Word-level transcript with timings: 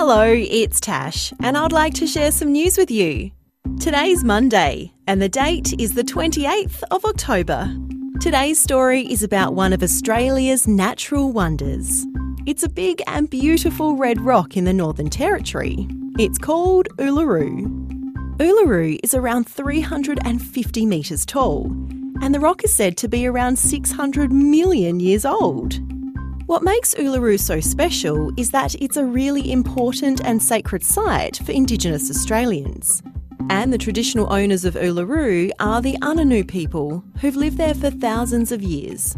Hello, 0.00 0.32
it's 0.32 0.78
Tash, 0.78 1.32
and 1.42 1.58
I'd 1.58 1.72
like 1.72 1.92
to 1.94 2.06
share 2.06 2.30
some 2.30 2.52
news 2.52 2.78
with 2.78 2.88
you. 2.88 3.32
Today's 3.80 4.22
Monday, 4.22 4.92
and 5.08 5.20
the 5.20 5.28
date 5.28 5.74
is 5.76 5.94
the 5.94 6.04
28th 6.04 6.84
of 6.92 7.04
October. 7.04 7.68
Today's 8.20 8.60
story 8.60 9.00
is 9.10 9.24
about 9.24 9.54
one 9.54 9.72
of 9.72 9.82
Australia's 9.82 10.68
natural 10.68 11.32
wonders. 11.32 12.06
It's 12.46 12.62
a 12.62 12.68
big 12.68 13.02
and 13.08 13.28
beautiful 13.28 13.96
red 13.96 14.20
rock 14.20 14.56
in 14.56 14.66
the 14.66 14.72
Northern 14.72 15.10
Territory. 15.10 15.88
It's 16.16 16.38
called 16.38 16.88
Uluru. 16.98 17.66
Uluru 18.36 19.00
is 19.02 19.14
around 19.14 19.48
350 19.48 20.86
metres 20.86 21.26
tall, 21.26 21.72
and 22.22 22.32
the 22.32 22.40
rock 22.40 22.62
is 22.62 22.72
said 22.72 22.96
to 22.98 23.08
be 23.08 23.26
around 23.26 23.58
600 23.58 24.30
million 24.30 25.00
years 25.00 25.24
old. 25.24 25.80
What 26.48 26.62
makes 26.62 26.94
Uluru 26.94 27.38
so 27.38 27.60
special 27.60 28.32
is 28.38 28.52
that 28.52 28.74
it's 28.76 28.96
a 28.96 29.04
really 29.04 29.52
important 29.52 30.22
and 30.24 30.42
sacred 30.42 30.82
site 30.82 31.36
for 31.44 31.52
Indigenous 31.52 32.08
Australians. 32.08 33.02
And 33.50 33.70
the 33.70 33.76
traditional 33.76 34.32
owners 34.32 34.64
of 34.64 34.72
Uluru 34.72 35.50
are 35.60 35.82
the 35.82 35.98
Anangu 36.00 36.48
people, 36.48 37.04
who've 37.20 37.36
lived 37.36 37.58
there 37.58 37.74
for 37.74 37.90
thousands 37.90 38.50
of 38.50 38.62
years. 38.62 39.14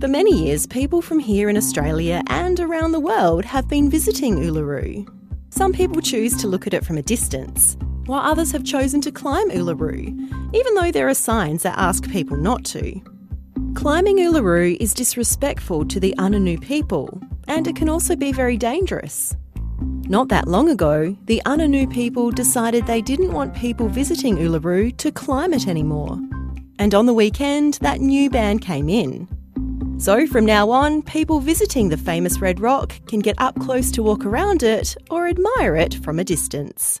For 0.00 0.08
many 0.08 0.32
years, 0.32 0.66
people 0.66 1.02
from 1.02 1.18
here 1.18 1.50
in 1.50 1.58
Australia 1.58 2.22
and 2.28 2.58
around 2.58 2.92
the 2.92 2.98
world 2.98 3.44
have 3.44 3.68
been 3.68 3.90
visiting 3.90 4.36
Uluru. 4.36 5.06
Some 5.50 5.74
people 5.74 6.00
choose 6.00 6.34
to 6.38 6.48
look 6.48 6.66
at 6.66 6.72
it 6.72 6.86
from 6.86 6.96
a 6.96 7.02
distance, 7.02 7.76
while 8.06 8.22
others 8.22 8.52
have 8.52 8.64
chosen 8.64 9.02
to 9.02 9.12
climb 9.12 9.50
Uluru, 9.50 10.54
even 10.54 10.74
though 10.76 10.90
there 10.90 11.10
are 11.10 11.14
signs 11.14 11.62
that 11.64 11.76
ask 11.76 12.08
people 12.08 12.38
not 12.38 12.64
to. 12.64 13.02
Climbing 13.74 14.18
Uluru 14.18 14.76
is 14.80 14.94
disrespectful 14.94 15.84
to 15.86 16.00
the 16.00 16.14
Anangu 16.16 16.60
people, 16.60 17.20
and 17.48 17.66
it 17.66 17.76
can 17.76 17.88
also 17.88 18.16
be 18.16 18.32
very 18.32 18.56
dangerous. 18.56 19.36
Not 20.08 20.28
that 20.28 20.46
long 20.48 20.70
ago, 20.70 21.14
the 21.24 21.42
Anangu 21.44 21.92
people 21.92 22.30
decided 22.30 22.86
they 22.86 23.02
didn't 23.02 23.32
want 23.32 23.54
people 23.54 23.88
visiting 23.88 24.36
Uluru 24.36 24.96
to 24.96 25.10
climb 25.10 25.52
it 25.52 25.66
anymore. 25.66 26.18
And 26.78 26.94
on 26.94 27.06
the 27.06 27.12
weekend, 27.12 27.74
that 27.82 28.00
new 28.00 28.30
ban 28.30 28.58
came 28.58 28.88
in. 28.88 29.28
So 29.98 30.26
from 30.26 30.46
now 30.46 30.70
on, 30.70 31.02
people 31.02 31.40
visiting 31.40 31.88
the 31.88 31.96
famous 31.96 32.40
Red 32.40 32.60
Rock 32.60 32.94
can 33.06 33.20
get 33.20 33.34
up 33.38 33.58
close 33.60 33.90
to 33.92 34.02
walk 34.02 34.24
around 34.24 34.62
it 34.62 34.96
or 35.10 35.26
admire 35.26 35.76
it 35.76 35.94
from 35.96 36.18
a 36.18 36.24
distance. 36.24 37.00